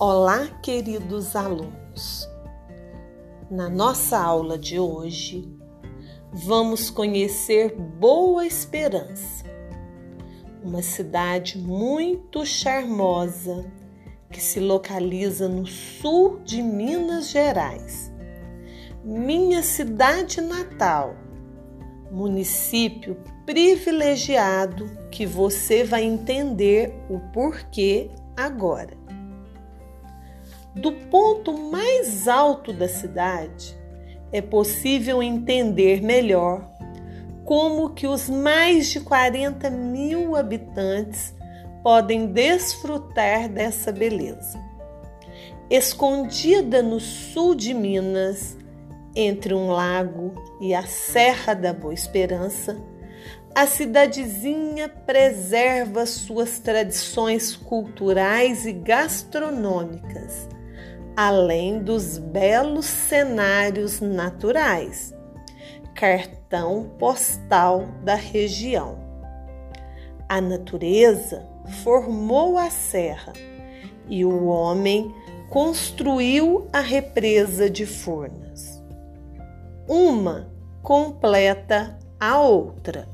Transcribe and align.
Olá, 0.00 0.46
queridos 0.62 1.34
alunos. 1.34 2.28
Na 3.50 3.68
nossa 3.68 4.16
aula 4.16 4.56
de 4.56 4.78
hoje, 4.78 5.52
vamos 6.32 6.88
conhecer 6.88 7.74
Boa 7.74 8.46
Esperança, 8.46 9.44
uma 10.62 10.82
cidade 10.82 11.58
muito 11.58 12.46
charmosa 12.46 13.68
que 14.30 14.40
se 14.40 14.60
localiza 14.60 15.48
no 15.48 15.66
sul 15.66 16.38
de 16.44 16.62
Minas 16.62 17.30
Gerais. 17.30 18.12
Minha 19.02 19.64
cidade 19.64 20.40
natal, 20.40 21.16
município 22.12 23.16
privilegiado 23.44 24.88
que 25.10 25.26
você 25.26 25.82
vai 25.82 26.04
entender 26.04 26.94
o 27.10 27.18
porquê 27.32 28.12
agora. 28.36 28.97
Do 30.74 30.92
ponto 30.92 31.52
mais 31.52 32.28
alto 32.28 32.72
da 32.72 32.86
cidade, 32.86 33.76
é 34.30 34.40
possível 34.40 35.22
entender 35.22 36.02
melhor 36.02 36.70
como 37.44 37.90
que 37.90 38.06
os 38.06 38.28
mais 38.28 38.90
de 38.90 39.00
40 39.00 39.70
mil 39.70 40.36
habitantes 40.36 41.34
podem 41.82 42.26
desfrutar 42.26 43.48
dessa 43.48 43.90
beleza. 43.90 44.58
Escondida 45.70 46.82
no 46.82 47.00
sul 47.00 47.54
de 47.54 47.72
Minas, 47.72 48.56
entre 49.16 49.54
um 49.54 49.68
lago 49.68 50.34
e 50.60 50.74
a 50.74 50.86
Serra 50.86 51.54
da 51.54 51.72
Boa 51.72 51.94
Esperança, 51.94 52.76
a 53.54 53.66
cidadezinha 53.66 54.88
preserva 54.88 56.06
suas 56.06 56.58
tradições 56.58 57.56
culturais 57.56 58.66
e 58.66 58.72
gastronômicas 58.72 60.46
além 61.20 61.80
dos 61.80 62.16
belos 62.16 62.86
cenários 62.86 64.00
naturais, 64.00 65.12
cartão 65.92 66.94
postal 66.96 67.88
da 68.04 68.14
região. 68.14 69.00
A 70.28 70.40
natureza 70.40 71.44
formou 71.82 72.56
a 72.56 72.70
serra 72.70 73.32
e 74.08 74.24
o 74.24 74.46
homem 74.46 75.12
construiu 75.50 76.68
a 76.72 76.78
represa 76.78 77.68
de 77.68 77.84
Furnas. 77.84 78.80
Uma 79.88 80.48
completa 80.84 81.98
a 82.20 82.38
outra. 82.38 83.08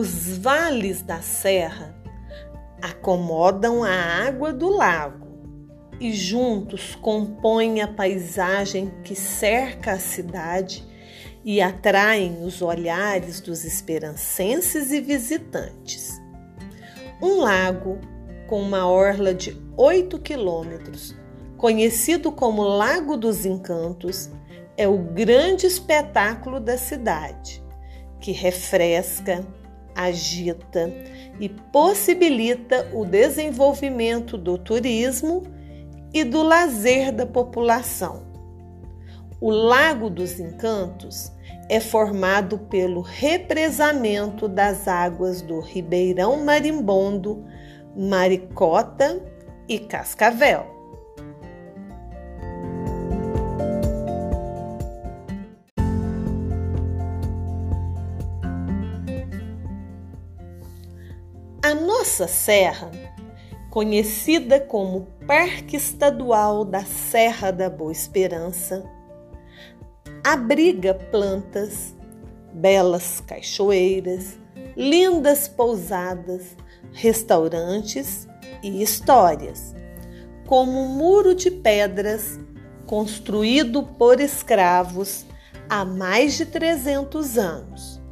Os 0.00 0.38
vales 0.38 1.02
da 1.02 1.20
serra 1.20 1.94
acomodam 2.80 3.84
a 3.84 3.92
água 4.26 4.50
do 4.50 4.70
lago 4.70 5.28
e 6.00 6.10
juntos 6.14 6.94
compõem 6.94 7.82
a 7.82 7.86
paisagem 7.86 8.90
que 9.04 9.14
cerca 9.14 9.92
a 9.92 9.98
cidade 9.98 10.82
e 11.44 11.60
atraem 11.60 12.42
os 12.42 12.62
olhares 12.62 13.42
dos 13.42 13.62
esperancenses 13.62 14.90
e 14.90 15.02
visitantes. 15.02 16.18
Um 17.20 17.40
lago 17.40 17.98
com 18.48 18.58
uma 18.62 18.88
orla 18.88 19.34
de 19.34 19.54
8 19.76 20.18
quilômetros, 20.20 21.14
conhecido 21.58 22.32
como 22.32 22.62
Lago 22.62 23.18
dos 23.18 23.44
Encantos, 23.44 24.30
é 24.78 24.88
o 24.88 24.96
grande 24.96 25.66
espetáculo 25.66 26.58
da 26.58 26.78
cidade, 26.78 27.62
que 28.18 28.32
refresca, 28.32 29.46
agita 29.94 30.92
e 31.38 31.48
possibilita 31.48 32.90
o 32.92 33.04
desenvolvimento 33.04 34.36
do 34.36 34.58
turismo 34.58 35.42
e 36.12 36.24
do 36.24 36.42
lazer 36.42 37.12
da 37.12 37.26
população. 37.26 38.22
O 39.40 39.50
Lago 39.50 40.10
dos 40.10 40.38
Encantos 40.38 41.32
é 41.68 41.80
formado 41.80 42.58
pelo 42.58 43.00
represamento 43.00 44.48
das 44.48 44.88
águas 44.88 45.40
do 45.40 45.60
Ribeirão 45.60 46.44
Marimbondo, 46.44 47.44
Maricota 47.96 49.22
e 49.68 49.78
Cascavel. 49.78 50.79
A 61.70 61.74
nossa 61.76 62.26
serra, 62.26 62.90
conhecida 63.70 64.58
como 64.58 65.06
Parque 65.24 65.76
Estadual 65.76 66.64
da 66.64 66.84
Serra 66.84 67.52
da 67.52 67.70
Boa 67.70 67.92
Esperança, 67.92 68.84
abriga 70.24 70.94
plantas, 70.94 71.94
belas 72.52 73.20
cachoeiras, 73.20 74.36
lindas 74.76 75.46
pousadas, 75.46 76.56
restaurantes 76.92 78.26
e 78.64 78.82
histórias, 78.82 79.72
como 80.48 80.72
um 80.72 80.88
muro 80.88 81.36
de 81.36 81.52
pedras 81.52 82.36
construído 82.84 83.84
por 83.84 84.20
escravos 84.20 85.24
há 85.68 85.84
mais 85.84 86.36
de 86.36 86.46
300 86.46 87.38
anos. 87.38 88.02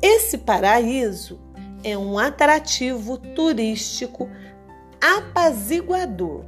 Esse 0.00 0.38
paraíso 0.38 1.41
é 1.84 1.96
um 1.96 2.18
atrativo 2.18 3.16
turístico 3.18 4.28
apaziguador. 5.00 6.44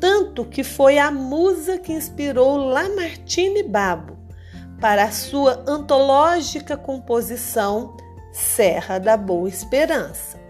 Tanto 0.00 0.44
que 0.44 0.64
foi 0.64 0.98
a 0.98 1.10
musa 1.10 1.78
que 1.78 1.92
inspirou 1.92 2.56
Lamartine 2.56 3.62
Babo 3.62 4.18
para 4.80 5.12
sua 5.12 5.62
antológica 5.66 6.76
composição 6.76 7.96
Serra 8.32 8.98
da 8.98 9.16
Boa 9.16 9.48
Esperança. 9.48 10.40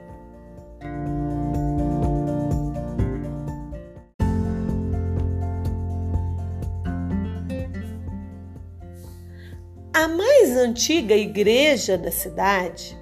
A 9.93 10.09
mais 10.09 10.57
antiga 10.57 11.15
igreja 11.15 11.99
da 11.99 12.11
cidade 12.11 13.02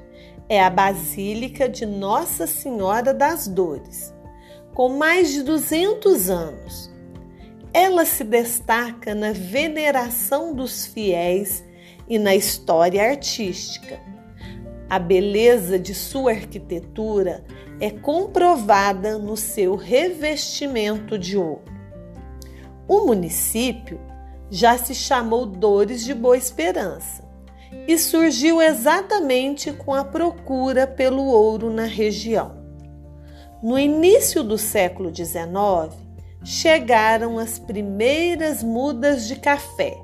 é 0.50 0.60
a 0.60 0.68
Basílica 0.68 1.68
de 1.68 1.86
Nossa 1.86 2.44
Senhora 2.44 3.14
das 3.14 3.46
Dores, 3.46 4.12
com 4.74 4.88
mais 4.88 5.30
de 5.30 5.44
200 5.44 6.28
anos. 6.28 6.90
Ela 7.72 8.04
se 8.04 8.24
destaca 8.24 9.14
na 9.14 9.30
veneração 9.30 10.52
dos 10.52 10.86
fiéis 10.86 11.64
e 12.08 12.18
na 12.18 12.34
história 12.34 13.00
artística. 13.10 14.00
A 14.88 14.98
beleza 14.98 15.78
de 15.78 15.94
sua 15.94 16.32
arquitetura 16.32 17.44
é 17.78 17.92
comprovada 17.92 19.18
no 19.18 19.36
seu 19.36 19.76
revestimento 19.76 21.16
de 21.16 21.36
ouro. 21.36 21.62
O 22.88 23.06
município 23.06 24.00
já 24.50 24.76
se 24.76 24.96
chamou 24.96 25.46
Dores 25.46 26.04
de 26.04 26.12
Boa 26.12 26.36
Esperança 26.36 27.29
e 27.86 27.98
surgiu 27.98 28.60
exatamente 28.60 29.72
com 29.72 29.94
a 29.94 30.04
procura 30.04 30.86
pelo 30.86 31.24
ouro 31.24 31.70
na 31.70 31.84
região. 31.84 32.58
No 33.62 33.78
início 33.78 34.42
do 34.42 34.56
século 34.56 35.14
XIX, 35.14 35.94
chegaram 36.42 37.38
as 37.38 37.58
primeiras 37.58 38.62
mudas 38.62 39.28
de 39.28 39.36
café, 39.36 39.98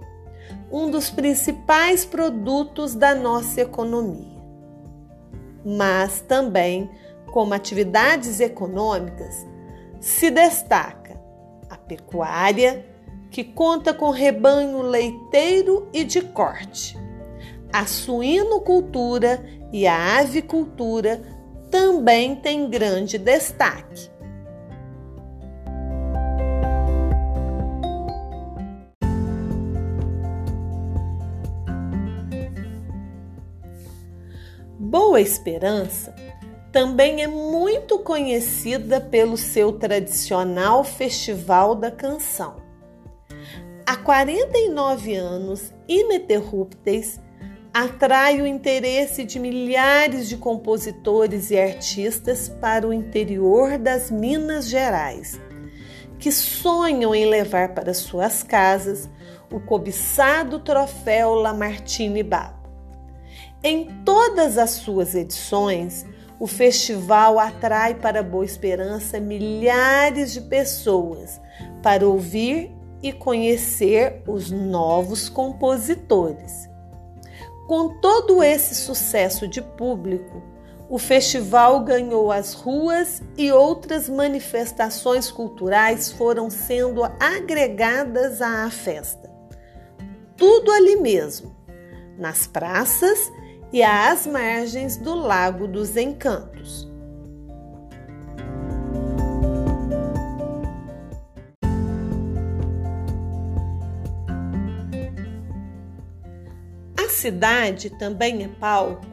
um 0.71 0.91
dos 0.91 1.11
principais 1.11 2.05
produtos 2.05 2.95
da 2.95 3.15
nossa 3.15 3.63
economia. 3.63 4.37
Mas 5.65 6.21
também, 6.21 6.91
como 7.33 7.55
atividades 7.55 8.41
econômicas, 8.41 9.47
se 10.01 10.31
destaca 10.31 11.19
a 11.69 11.77
pecuária, 11.77 12.85
que 13.31 13.43
conta 13.43 13.93
com 13.93 14.11
rebanho 14.11 14.83
leiteiro 14.83 15.89
e 15.93 16.05
de 16.05 16.21
corte 16.21 17.06
a 17.77 17.85
suinocultura 17.85 19.45
e 19.71 19.87
a 19.87 20.21
avicultura 20.21 21.21
também 21.71 22.35
têm 22.35 22.71
grande 22.71 23.19
destaque. 23.19 24.11
Boa 34.79 35.21
Esperança 35.21 36.15
também 36.73 37.23
é 37.23 37.27
muito 37.27 37.99
conhecida 37.99 39.03
pelo 39.03 39.37
seu 39.37 39.73
tradicional 39.73 40.83
Festival 40.83 41.75
da 41.75 41.91
Canção. 41.91 42.57
há 43.87 43.97
49 43.97 45.15
anos 45.15 45.75
ininterruptos, 45.87 47.21
atrai 47.79 48.41
o 48.41 48.47
interesse 48.47 49.23
de 49.23 49.39
milhares 49.39 50.31
de 50.31 50.39
compositores 50.39 51.51
e 51.51 51.59
artistas 51.59 52.49
para 52.49 52.89
o 52.89 52.93
interior 52.93 53.77
das 53.77 54.11
Minas 54.11 54.67
Gerais, 54.67 55.39
que 56.19 56.33
sonham 56.33 57.15
em 57.15 57.27
levar 57.27 57.75
para 57.75 57.93
suas 57.93 58.43
casas 58.43 59.11
o 59.53 59.61
cobiçado 59.61 60.59
troféu 60.61 61.35
Lamartine 61.35 62.23
Babo. 62.23 62.67
Em 63.63 64.03
todas 64.07 64.57
as 64.57 64.71
suas 64.71 65.15
edições, 65.15 66.07
o 66.41 66.47
festival 66.47 67.39
atrai 67.39 67.95
para 67.95 68.23
Boa 68.23 68.47
Esperança 68.47 69.21
milhares 69.21 70.33
de 70.33 70.41
pessoas 70.41 71.39
para 71.83 72.09
ouvir 72.09 72.75
e 73.03 73.13
conhecer 73.13 74.23
os 74.27 74.51
novos 74.51 75.29
compositores. 75.29 76.75
Com 77.67 78.01
todo 78.01 78.43
esse 78.43 78.75
sucesso 78.75 79.49
de 79.49 79.61
público, 79.61 80.43
o 80.89 80.99
festival 80.99 81.81
ganhou 81.81 82.31
as 82.31 82.55
ruas 82.55 83.21
e 83.37 83.51
outras 83.51 84.09
manifestações 84.09 85.33
culturais 85.33 86.13
foram 86.13 86.49
sendo 86.49 87.03
agregadas 87.19 88.41
à 88.41 88.71
festa. 88.71 89.29
Tudo 90.37 90.71
ali 90.71 90.97
mesmo, 90.97 91.57
nas 92.17 92.47
praças 92.47 93.33
e 93.73 93.83
às 93.83 94.27
margens 94.27 94.97
do 94.97 95.15
Lago 95.15 95.67
dos 95.67 95.97
Encantos. 95.97 96.89
Cidade 107.27 107.91
também 107.91 108.45
é 108.45 108.49
palco 108.49 109.05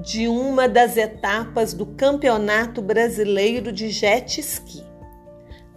de 0.00 0.28
uma 0.28 0.68
das 0.68 0.96
etapas 0.96 1.74
do 1.74 1.86
Campeonato 1.86 2.80
Brasileiro 2.80 3.72
de 3.72 3.90
Jet 3.90 4.40
Ski. 4.40 4.84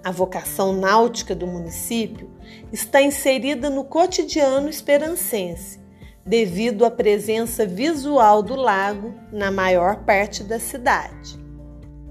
A 0.03 0.11
vocação 0.11 0.73
náutica 0.73 1.33
do 1.33 1.47
município 1.47 2.29
está 2.71 3.01
inserida 3.01 3.67
no 3.67 3.83
cotidiano 3.83 4.69
esperancense 4.69 5.79
devido 6.23 6.85
à 6.85 6.91
presença 6.91 7.65
visual 7.65 8.43
do 8.43 8.55
lago 8.55 9.15
na 9.31 9.49
maior 9.49 10.05
parte 10.05 10.43
da 10.43 10.59
cidade. 10.59 11.35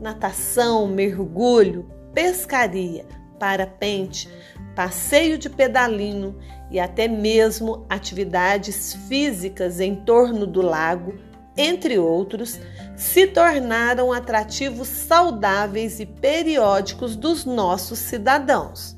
Natação, 0.00 0.88
mergulho, 0.88 1.88
pescaria, 2.12 3.06
parapente, 3.40 4.28
passeio 4.76 5.38
de 5.38 5.48
pedalinho 5.48 6.38
e 6.70 6.78
até 6.78 7.08
mesmo 7.08 7.86
atividades 7.88 8.94
físicas 9.08 9.80
em 9.80 9.96
torno 9.96 10.46
do 10.46 10.60
lago, 10.60 11.14
entre 11.56 11.98
outros, 11.98 12.60
se 12.96 13.26
tornaram 13.26 14.12
atrativos 14.12 14.86
saudáveis 14.86 15.98
e 15.98 16.06
periódicos 16.06 17.16
dos 17.16 17.44
nossos 17.44 17.98
cidadãos. 17.98 18.96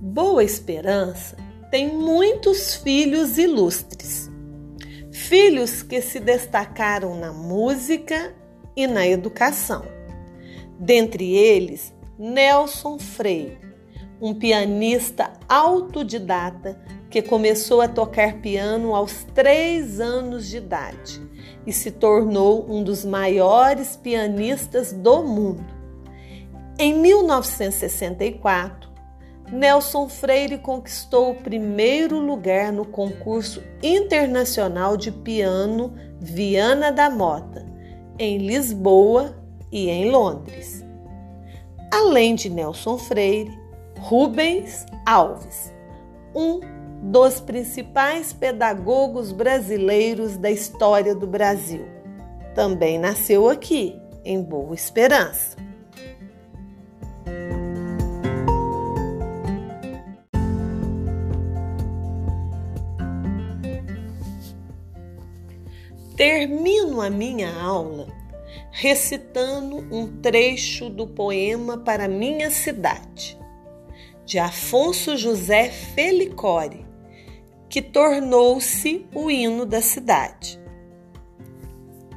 Boa 0.00 0.44
Esperança 0.44 1.36
tem 1.70 1.94
muitos 1.94 2.74
filhos 2.74 3.38
ilustres. 3.38 4.25
Filhos 5.28 5.82
que 5.82 6.00
se 6.00 6.20
destacaram 6.20 7.18
na 7.18 7.32
música 7.32 8.32
e 8.76 8.86
na 8.86 9.04
educação. 9.08 9.84
Dentre 10.78 11.34
eles, 11.34 11.92
Nelson 12.16 12.96
Freire, 12.96 13.58
um 14.20 14.32
pianista 14.32 15.32
autodidata 15.48 16.80
que 17.10 17.20
começou 17.20 17.80
a 17.80 17.88
tocar 17.88 18.34
piano 18.34 18.94
aos 18.94 19.24
três 19.34 19.98
anos 19.98 20.46
de 20.46 20.58
idade 20.58 21.20
e 21.66 21.72
se 21.72 21.90
tornou 21.90 22.64
um 22.70 22.84
dos 22.84 23.04
maiores 23.04 23.96
pianistas 23.96 24.92
do 24.92 25.24
mundo. 25.24 25.66
Em 26.78 26.94
1964, 26.94 28.88
Nelson 29.50 30.08
Freire 30.08 30.58
conquistou 30.58 31.30
o 31.30 31.34
primeiro 31.34 32.18
lugar 32.18 32.72
no 32.72 32.84
concurso 32.84 33.62
internacional 33.82 34.96
de 34.96 35.12
piano 35.12 35.94
Viana 36.18 36.90
da 36.90 37.08
Mota, 37.08 37.64
em 38.18 38.38
Lisboa 38.38 39.36
e 39.70 39.88
em 39.88 40.10
Londres. 40.10 40.84
Além 41.92 42.34
de 42.34 42.50
Nelson 42.50 42.98
Freire, 42.98 43.56
Rubens 44.00 44.84
Alves, 45.06 45.72
um 46.34 46.60
dos 47.02 47.40
principais 47.40 48.32
pedagogos 48.32 49.30
brasileiros 49.30 50.36
da 50.36 50.50
história 50.50 51.14
do 51.14 51.26
Brasil, 51.26 51.86
também 52.54 52.98
nasceu 52.98 53.48
aqui, 53.48 54.00
em 54.24 54.42
Boa 54.42 54.74
Esperança. 54.74 55.65
Termino 66.16 67.02
a 67.02 67.10
minha 67.10 67.54
aula 67.60 68.06
recitando 68.70 69.76
um 69.94 70.20
trecho 70.22 70.88
do 70.88 71.06
poema 71.06 71.76
Para 71.76 72.08
Minha 72.08 72.50
Cidade, 72.50 73.38
de 74.24 74.38
Afonso 74.38 75.14
José 75.14 75.68
Felicore, 75.68 76.86
que 77.68 77.82
tornou-se 77.82 79.06
o 79.14 79.30
hino 79.30 79.66
da 79.66 79.82
cidade. 79.82 80.58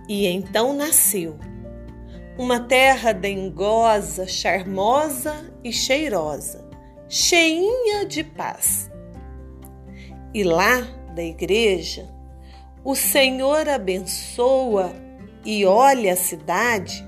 E 0.08 0.28
então 0.28 0.74
nasceu 0.74 1.38
uma 2.38 2.62
terra 2.62 3.12
dengosa, 3.12 4.26
charmosa 4.26 5.54
e 5.62 5.74
cheirosa, 5.74 6.66
cheinha 7.10 8.06
de 8.06 8.24
paz. 8.24 8.90
E 10.34 10.42
lá 10.42 10.80
da 11.14 11.22
igreja, 11.22 12.18
o 12.84 12.96
Senhor 12.96 13.68
abençoa 13.68 14.94
e 15.44 15.66
olha 15.66 16.14
a 16.14 16.16
cidade 16.16 17.06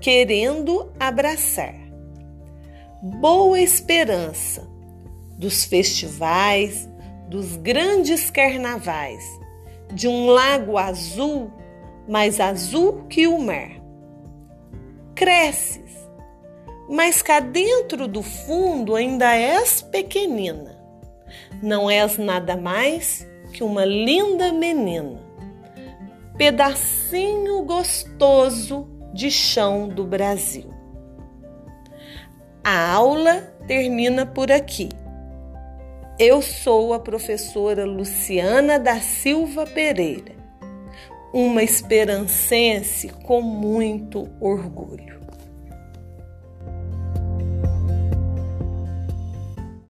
querendo 0.00 0.92
abraçar. 1.00 1.74
Boa 3.02 3.60
esperança 3.60 4.66
dos 5.38 5.64
festivais, 5.64 6.88
dos 7.28 7.56
grandes 7.56 8.30
carnavais, 8.30 9.24
de 9.92 10.08
um 10.08 10.26
lago 10.26 10.78
azul, 10.78 11.50
mais 12.08 12.40
azul 12.40 13.04
que 13.08 13.26
o 13.26 13.38
mar. 13.38 13.70
Cresces, 15.14 16.08
mas 16.88 17.22
cá 17.22 17.40
dentro 17.40 18.06
do 18.06 18.22
fundo 18.22 18.94
ainda 18.94 19.34
és 19.34 19.82
pequenina. 19.82 20.76
Não 21.62 21.90
és 21.90 22.16
nada 22.18 22.56
mais 22.56 23.26
que 23.56 23.64
uma 23.64 23.86
linda 23.86 24.52
menina, 24.52 25.18
pedacinho 26.36 27.62
gostoso 27.62 28.86
de 29.14 29.30
chão 29.30 29.88
do 29.88 30.04
Brasil. 30.04 30.68
A 32.62 32.92
aula 32.92 33.54
termina 33.66 34.26
por 34.26 34.52
aqui. 34.52 34.90
Eu 36.18 36.42
sou 36.42 36.92
a 36.92 37.00
professora 37.00 37.86
Luciana 37.86 38.78
da 38.78 39.00
Silva 39.00 39.66
Pereira, 39.66 40.34
uma 41.32 41.62
esperancense 41.62 43.08
com 43.08 43.40
muito 43.40 44.28
orgulho. 44.38 45.18